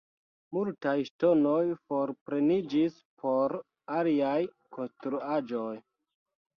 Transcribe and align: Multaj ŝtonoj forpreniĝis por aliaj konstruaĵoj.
Multaj 0.55 0.95
ŝtonoj 1.09 1.59
forpreniĝis 1.83 2.97
por 3.23 3.57
aliaj 4.01 4.37
konstruaĵoj. 4.81 5.73